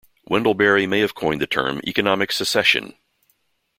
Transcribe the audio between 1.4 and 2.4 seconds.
the term economic